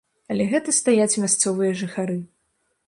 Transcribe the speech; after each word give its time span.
Але 0.35 0.47
гэта 0.53 0.73
стаяць 0.79 1.19
мясцовыя 1.27 1.79
жыхары. 1.85 2.19